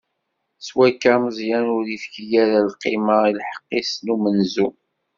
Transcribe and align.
S 0.65 0.67
wakka, 0.75 1.13
Meẓyan 1.23 1.67
ur 1.77 1.85
ifki 1.95 2.23
ara 2.43 2.59
lqima 2.71 3.15
i 3.29 3.31
lḥeqq-is 3.39 3.91
n 4.03 4.07
umenzu. 4.13 4.69